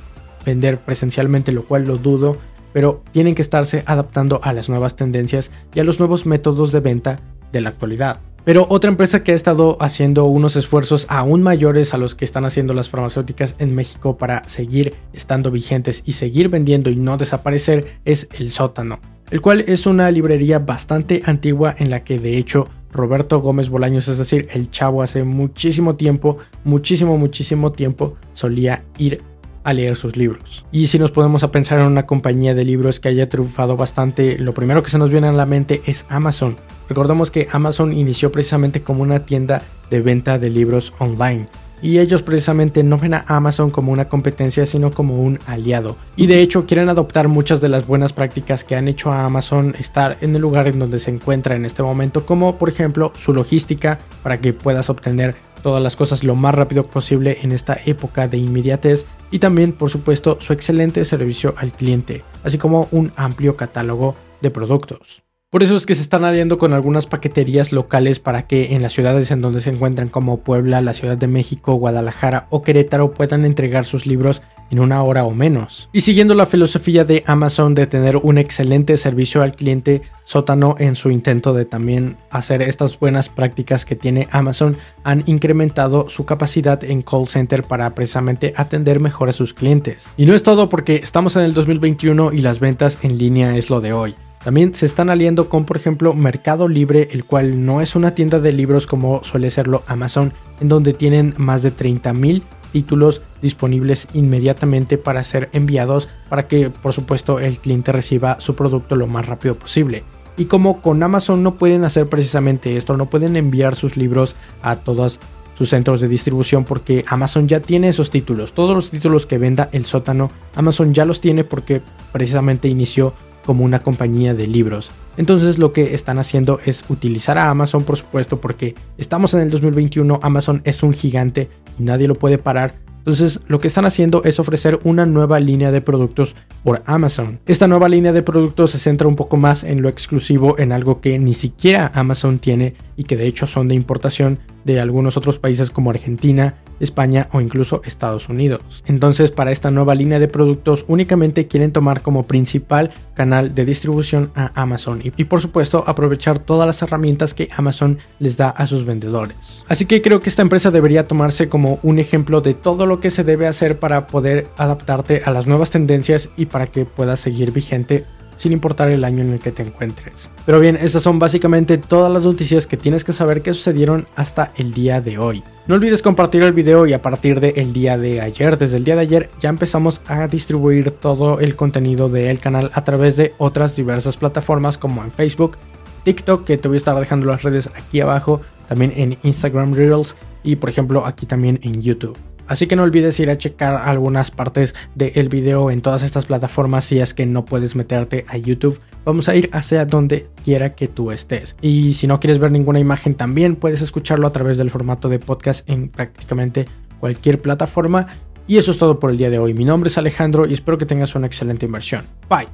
vender 0.46 0.78
presencialmente, 0.78 1.52
lo 1.52 1.64
cual 1.64 1.84
lo 1.84 1.98
dudo, 1.98 2.38
pero 2.72 3.02
tienen 3.12 3.34
que 3.34 3.42
estarse 3.42 3.82
adaptando 3.84 4.40
a 4.42 4.52
las 4.52 4.68
nuevas 4.68 4.96
tendencias 4.96 5.50
y 5.74 5.80
a 5.80 5.84
los 5.84 5.98
nuevos 5.98 6.24
métodos 6.24 6.72
de 6.72 6.80
venta 6.80 7.20
de 7.52 7.60
la 7.60 7.68
actualidad. 7.70 8.20
Pero 8.46 8.64
otra 8.68 8.90
empresa 8.90 9.24
que 9.24 9.32
ha 9.32 9.34
estado 9.34 9.76
haciendo 9.80 10.26
unos 10.26 10.54
esfuerzos 10.54 11.06
aún 11.08 11.42
mayores 11.42 11.94
a 11.94 11.98
los 11.98 12.14
que 12.14 12.24
están 12.24 12.44
haciendo 12.44 12.74
las 12.74 12.88
farmacéuticas 12.88 13.56
en 13.58 13.74
México 13.74 14.16
para 14.16 14.48
seguir 14.48 14.94
estando 15.12 15.50
vigentes 15.50 16.04
y 16.06 16.12
seguir 16.12 16.48
vendiendo 16.48 16.88
y 16.88 16.94
no 16.94 17.16
desaparecer 17.16 17.98
es 18.04 18.28
el 18.38 18.52
sótano, 18.52 19.00
el 19.32 19.40
cual 19.40 19.64
es 19.66 19.86
una 19.86 20.08
librería 20.12 20.60
bastante 20.60 21.22
antigua 21.26 21.74
en 21.76 21.90
la 21.90 22.04
que 22.04 22.20
de 22.20 22.38
hecho 22.38 22.68
Roberto 22.92 23.40
Gómez 23.40 23.68
Bolaños, 23.68 24.06
es 24.06 24.18
decir, 24.18 24.48
el 24.52 24.70
chavo 24.70 25.02
hace 25.02 25.24
muchísimo 25.24 25.96
tiempo, 25.96 26.38
muchísimo, 26.62 27.18
muchísimo 27.18 27.72
tiempo 27.72 28.16
solía 28.32 28.84
ir 28.96 29.22
a 29.66 29.72
leer 29.72 29.96
sus 29.96 30.16
libros. 30.16 30.64
Y 30.70 30.86
si 30.86 30.98
nos 30.98 31.10
podemos 31.10 31.42
a 31.42 31.50
pensar 31.50 31.80
en 31.80 31.88
una 31.88 32.06
compañía 32.06 32.54
de 32.54 32.64
libros 32.64 33.00
que 33.00 33.08
haya 33.08 33.28
triunfado 33.28 33.76
bastante, 33.76 34.38
lo 34.38 34.54
primero 34.54 34.84
que 34.84 34.90
se 34.90 34.98
nos 34.98 35.10
viene 35.10 35.26
a 35.26 35.32
la 35.32 35.44
mente 35.44 35.82
es 35.86 36.06
Amazon. 36.08 36.54
Recordemos 36.88 37.32
que 37.32 37.48
Amazon 37.50 37.92
inició 37.92 38.30
precisamente 38.30 38.80
como 38.80 39.02
una 39.02 39.26
tienda 39.26 39.62
de 39.90 40.00
venta 40.00 40.38
de 40.38 40.50
libros 40.50 40.94
online. 41.00 41.48
Y 41.82 41.98
ellos 41.98 42.22
precisamente 42.22 42.84
no 42.84 42.96
ven 42.96 43.14
a 43.14 43.24
Amazon 43.26 43.72
como 43.72 43.90
una 43.90 44.08
competencia, 44.08 44.66
sino 44.66 44.92
como 44.92 45.20
un 45.20 45.40
aliado. 45.48 45.96
Y 46.14 46.28
de 46.28 46.40
hecho 46.40 46.64
quieren 46.64 46.88
adoptar 46.88 47.26
muchas 47.26 47.60
de 47.60 47.68
las 47.68 47.88
buenas 47.88 48.12
prácticas 48.12 48.62
que 48.62 48.76
han 48.76 48.86
hecho 48.86 49.10
a 49.10 49.24
Amazon 49.24 49.74
estar 49.80 50.16
en 50.20 50.36
el 50.36 50.42
lugar 50.42 50.68
en 50.68 50.78
donde 50.78 51.00
se 51.00 51.10
encuentra 51.10 51.56
en 51.56 51.66
este 51.66 51.82
momento, 51.82 52.24
como 52.24 52.56
por 52.56 52.68
ejemplo 52.68 53.12
su 53.16 53.34
logística 53.34 53.98
para 54.22 54.40
que 54.40 54.52
puedas 54.52 54.88
obtener 54.90 55.34
todas 55.62 55.82
las 55.82 55.96
cosas 55.96 56.22
lo 56.22 56.36
más 56.36 56.54
rápido 56.54 56.86
posible 56.86 57.38
en 57.42 57.50
esta 57.50 57.76
época 57.84 58.28
de 58.28 58.38
inmediatez 58.38 59.04
y 59.30 59.38
también 59.38 59.72
por 59.72 59.90
supuesto 59.90 60.38
su 60.40 60.52
excelente 60.52 61.04
servicio 61.04 61.54
al 61.56 61.72
cliente, 61.72 62.22
así 62.44 62.58
como 62.58 62.88
un 62.90 63.12
amplio 63.16 63.56
catálogo 63.56 64.16
de 64.40 64.50
productos. 64.50 65.22
Por 65.50 65.62
eso 65.62 65.76
es 65.76 65.86
que 65.86 65.94
se 65.94 66.02
están 66.02 66.24
aliando 66.24 66.58
con 66.58 66.72
algunas 66.72 67.06
paqueterías 67.06 67.72
locales 67.72 68.18
para 68.18 68.46
que 68.46 68.74
en 68.74 68.82
las 68.82 68.92
ciudades 68.92 69.30
en 69.30 69.40
donde 69.40 69.60
se 69.60 69.70
encuentran 69.70 70.08
como 70.08 70.38
Puebla, 70.40 70.80
la 70.80 70.92
Ciudad 70.92 71.16
de 71.16 71.28
México, 71.28 71.74
Guadalajara 71.74 72.46
o 72.50 72.62
Querétaro 72.62 73.12
puedan 73.12 73.44
entregar 73.44 73.84
sus 73.84 74.06
libros 74.06 74.42
en 74.70 74.80
una 74.80 75.02
hora 75.02 75.24
o 75.24 75.32
menos. 75.32 75.88
Y 75.92 76.00
siguiendo 76.00 76.34
la 76.34 76.46
filosofía 76.46 77.04
de 77.04 77.24
Amazon 77.26 77.74
de 77.74 77.86
tener 77.86 78.16
un 78.16 78.38
excelente 78.38 78.96
servicio 78.96 79.42
al 79.42 79.54
cliente, 79.54 80.02
Sótano 80.24 80.74
en 80.78 80.96
su 80.96 81.10
intento 81.10 81.54
de 81.54 81.66
también 81.66 82.16
hacer 82.30 82.60
estas 82.60 82.98
buenas 82.98 83.28
prácticas 83.28 83.84
que 83.84 83.94
tiene 83.94 84.26
Amazon 84.32 84.76
han 85.04 85.22
incrementado 85.26 86.08
su 86.08 86.24
capacidad 86.24 86.82
en 86.82 87.02
call 87.02 87.28
center 87.28 87.62
para 87.62 87.94
precisamente 87.94 88.52
atender 88.56 88.98
mejor 88.98 89.28
a 89.28 89.32
sus 89.32 89.54
clientes. 89.54 90.08
Y 90.16 90.26
no 90.26 90.34
es 90.34 90.42
todo 90.42 90.68
porque 90.68 90.96
estamos 90.96 91.36
en 91.36 91.42
el 91.42 91.54
2021 91.54 92.32
y 92.32 92.38
las 92.38 92.58
ventas 92.58 92.98
en 93.02 93.18
línea 93.18 93.56
es 93.56 93.70
lo 93.70 93.80
de 93.80 93.92
hoy. 93.92 94.16
También 94.42 94.74
se 94.74 94.86
están 94.86 95.10
aliando 95.10 95.48
con, 95.48 95.64
por 95.64 95.76
ejemplo, 95.76 96.12
Mercado 96.12 96.68
Libre, 96.68 97.08
el 97.10 97.24
cual 97.24 97.64
no 97.64 97.80
es 97.80 97.96
una 97.96 98.14
tienda 98.14 98.38
de 98.38 98.52
libros 98.52 98.86
como 98.86 99.24
suele 99.24 99.50
serlo 99.50 99.82
Amazon, 99.88 100.32
en 100.60 100.68
donde 100.68 100.92
tienen 100.92 101.34
más 101.36 101.62
de 101.62 101.72
30.000 101.72 102.42
títulos 102.76 103.22
disponibles 103.40 104.06
inmediatamente 104.12 104.98
para 104.98 105.24
ser 105.24 105.48
enviados 105.54 106.10
para 106.28 106.46
que 106.46 106.68
por 106.68 106.92
supuesto 106.92 107.40
el 107.40 107.56
cliente 107.58 107.90
reciba 107.90 108.36
su 108.38 108.54
producto 108.54 108.96
lo 108.96 109.06
más 109.06 109.24
rápido 109.24 109.54
posible. 109.54 110.04
Y 110.36 110.44
como 110.44 110.82
con 110.82 111.02
Amazon 111.02 111.42
no 111.42 111.54
pueden 111.54 111.86
hacer 111.86 112.06
precisamente 112.06 112.76
esto, 112.76 112.98
no 112.98 113.06
pueden 113.06 113.34
enviar 113.34 113.76
sus 113.76 113.96
libros 113.96 114.36
a 114.60 114.76
todas 114.76 115.18
sus 115.56 115.70
centros 115.70 116.02
de 116.02 116.08
distribución 116.08 116.64
porque 116.64 117.06
Amazon 117.08 117.48
ya 117.48 117.60
tiene 117.60 117.88
esos 117.88 118.10
títulos. 118.10 118.52
Todos 118.52 118.76
los 118.76 118.90
títulos 118.90 119.24
que 119.24 119.38
venda 119.38 119.70
el 119.72 119.86
sótano, 119.86 120.30
Amazon 120.54 120.92
ya 120.92 121.06
los 121.06 121.22
tiene 121.22 121.44
porque 121.44 121.80
precisamente 122.12 122.68
inició 122.68 123.14
como 123.46 123.64
una 123.64 123.78
compañía 123.78 124.34
de 124.34 124.46
libros. 124.46 124.90
Entonces 125.16 125.58
lo 125.58 125.72
que 125.72 125.94
están 125.94 126.18
haciendo 126.18 126.60
es 126.66 126.84
utilizar 126.88 127.38
a 127.38 127.48
Amazon, 127.48 127.84
por 127.84 127.96
supuesto, 127.96 128.40
porque 128.40 128.74
estamos 128.98 129.32
en 129.32 129.40
el 129.40 129.50
2021, 129.50 130.20
Amazon 130.22 130.60
es 130.64 130.82
un 130.82 130.92
gigante 130.92 131.48
y 131.78 131.84
nadie 131.84 132.08
lo 132.08 132.16
puede 132.16 132.36
parar. 132.36 132.74
Entonces 132.98 133.38
lo 133.46 133.60
que 133.60 133.68
están 133.68 133.86
haciendo 133.86 134.24
es 134.24 134.40
ofrecer 134.40 134.80
una 134.82 135.06
nueva 135.06 135.38
línea 135.38 135.70
de 135.70 135.80
productos 135.80 136.34
por 136.64 136.82
Amazon. 136.86 137.38
Esta 137.46 137.68
nueva 137.68 137.88
línea 137.88 138.12
de 138.12 138.22
productos 138.22 138.72
se 138.72 138.78
centra 138.78 139.06
un 139.06 139.14
poco 139.14 139.36
más 139.36 139.62
en 139.62 139.80
lo 139.80 139.88
exclusivo, 139.88 140.58
en 140.58 140.72
algo 140.72 141.00
que 141.00 141.18
ni 141.20 141.32
siquiera 141.32 141.92
Amazon 141.94 142.40
tiene 142.40 142.74
y 142.96 143.04
que 143.04 143.16
de 143.16 143.26
hecho 143.26 143.46
son 143.46 143.68
de 143.68 143.74
importación 143.74 144.38
de 144.64 144.80
algunos 144.80 145.16
otros 145.16 145.38
países 145.38 145.70
como 145.70 145.90
Argentina, 145.90 146.56
España 146.80 147.28
o 147.32 147.40
incluso 147.40 147.82
Estados 147.84 148.28
Unidos. 148.28 148.82
Entonces 148.86 149.30
para 149.30 149.52
esta 149.52 149.70
nueva 149.70 149.94
línea 149.94 150.18
de 150.18 150.28
productos 150.28 150.84
únicamente 150.88 151.46
quieren 151.46 151.72
tomar 151.72 152.02
como 152.02 152.24
principal 152.24 152.90
canal 153.14 153.54
de 153.54 153.64
distribución 153.64 154.30
a 154.34 154.60
Amazon 154.60 155.02
y, 155.04 155.24
por 155.24 155.40
supuesto 155.40 155.84
aprovechar 155.86 156.38
todas 156.38 156.66
las 156.66 156.82
herramientas 156.82 157.32
que 157.32 157.48
Amazon 157.56 157.98
les 158.18 158.36
da 158.36 158.48
a 158.50 158.66
sus 158.66 158.84
vendedores. 158.84 159.64
Así 159.68 159.86
que 159.86 160.02
creo 160.02 160.20
que 160.20 160.28
esta 160.28 160.42
empresa 160.42 160.70
debería 160.70 161.06
tomarse 161.06 161.48
como 161.48 161.78
un 161.82 161.98
ejemplo 161.98 162.40
de 162.40 162.54
todo 162.54 162.86
lo 162.86 163.00
que 163.00 163.10
se 163.10 163.24
debe 163.24 163.46
hacer 163.46 163.78
para 163.78 164.06
poder 164.08 164.48
adaptarte 164.56 165.22
a 165.24 165.30
las 165.30 165.46
nuevas 165.46 165.70
tendencias 165.70 166.30
y 166.36 166.46
para 166.46 166.66
que 166.66 166.84
puedas 166.84 167.20
seguir 167.20 167.52
vigente 167.52 168.04
sin 168.36 168.52
importar 168.52 168.90
el 168.90 169.04
año 169.04 169.22
en 169.22 169.32
el 169.32 169.40
que 169.40 169.52
te 169.52 169.62
encuentres. 169.62 170.30
Pero 170.44 170.60
bien, 170.60 170.76
estas 170.80 171.02
son 171.02 171.18
básicamente 171.18 171.78
todas 171.78 172.12
las 172.12 172.24
noticias 172.24 172.66
que 172.66 172.76
tienes 172.76 173.04
que 173.04 173.12
saber 173.12 173.42
que 173.42 173.54
sucedieron 173.54 174.06
hasta 174.14 174.52
el 174.56 174.72
día 174.72 175.00
de 175.00 175.18
hoy. 175.18 175.42
No 175.66 175.74
olvides 175.74 176.02
compartir 176.02 176.42
el 176.42 176.52
video 176.52 176.86
y 176.86 176.92
a 176.92 177.02
partir 177.02 177.40
del 177.40 177.72
día 177.72 177.98
de 177.98 178.20
ayer, 178.20 178.56
desde 178.56 178.76
el 178.76 178.84
día 178.84 178.94
de 178.94 179.02
ayer, 179.02 179.30
ya 179.40 179.48
empezamos 179.48 180.00
a 180.06 180.28
distribuir 180.28 180.92
todo 180.92 181.40
el 181.40 181.56
contenido 181.56 182.08
del 182.08 182.38
canal 182.38 182.70
a 182.72 182.84
través 182.84 183.16
de 183.16 183.34
otras 183.38 183.74
diversas 183.74 184.16
plataformas 184.16 184.78
como 184.78 185.02
en 185.02 185.10
Facebook, 185.10 185.56
TikTok, 186.04 186.44
que 186.44 186.56
te 186.56 186.68
voy 186.68 186.76
a 186.76 186.78
estar 186.78 186.98
dejando 186.98 187.26
las 187.26 187.42
redes 187.42 187.68
aquí 187.74 188.00
abajo, 188.00 188.42
también 188.68 188.92
en 188.94 189.18
Instagram 189.24 189.74
Reels 189.74 190.16
y 190.44 190.56
por 190.56 190.70
ejemplo 190.70 191.04
aquí 191.04 191.26
también 191.26 191.58
en 191.62 191.82
YouTube. 191.82 192.16
Así 192.46 192.66
que 192.66 192.76
no 192.76 192.82
olvides 192.82 193.18
ir 193.20 193.30
a 193.30 193.38
checar 193.38 193.76
algunas 193.76 194.30
partes 194.30 194.74
del 194.94 195.28
video 195.28 195.70
en 195.70 195.82
todas 195.82 196.02
estas 196.02 196.26
plataformas 196.26 196.84
si 196.84 197.00
es 197.00 197.14
que 197.14 197.26
no 197.26 197.44
puedes 197.44 197.76
meterte 197.76 198.24
a 198.28 198.36
YouTube. 198.36 198.80
Vamos 199.04 199.28
a 199.28 199.36
ir 199.36 199.48
hacia 199.52 199.84
donde 199.84 200.28
quiera 200.44 200.72
que 200.72 200.88
tú 200.88 201.10
estés. 201.10 201.56
Y 201.60 201.94
si 201.94 202.06
no 202.06 202.20
quieres 202.20 202.38
ver 202.38 202.50
ninguna 202.50 202.78
imagen 202.78 203.14
también 203.14 203.56
puedes 203.56 203.82
escucharlo 203.82 204.26
a 204.26 204.32
través 204.32 204.56
del 204.56 204.70
formato 204.70 205.08
de 205.08 205.18
podcast 205.18 205.68
en 205.68 205.88
prácticamente 205.88 206.66
cualquier 207.00 207.40
plataforma. 207.40 208.08
Y 208.46 208.58
eso 208.58 208.70
es 208.70 208.78
todo 208.78 208.98
por 208.98 209.10
el 209.10 209.18
día 209.18 209.30
de 209.30 209.38
hoy. 209.38 209.54
Mi 209.54 209.64
nombre 209.64 209.88
es 209.88 209.98
Alejandro 209.98 210.46
y 210.46 210.52
espero 210.52 210.78
que 210.78 210.86
tengas 210.86 211.14
una 211.14 211.26
excelente 211.26 211.66
inversión. 211.66 212.04
Bye. 212.28 212.48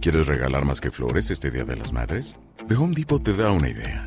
¿Quieres 0.00 0.26
regalar 0.26 0.64
más 0.64 0.80
que 0.80 0.90
flores 0.90 1.30
este 1.30 1.50
Día 1.50 1.64
de 1.64 1.76
las 1.76 1.92
Madres? 1.92 2.36
The 2.68 2.74
Home 2.76 2.94
Depot 2.94 3.22
te 3.22 3.34
da 3.34 3.50
una 3.52 3.68
idea. 3.68 4.06